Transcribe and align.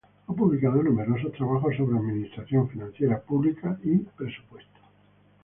Ha 0.25 0.33
publicado 0.33 0.81
numerosos 0.81 1.31
trabajos 1.33 1.75
sobre 1.77 1.95
administración 1.95 2.67
financiera 2.71 3.21
pública 3.21 3.77
y 3.83 3.97
presupuesto. 3.99 4.79